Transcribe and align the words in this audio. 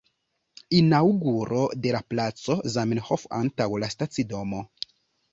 Inaŭguro 0.77 1.59
de 1.83 1.91
la 1.95 1.99
placo 2.13 2.55
Zamenhof 2.75 3.27
antaŭ 3.41 3.67
la 3.85 3.91
stacidomo. 3.97 4.63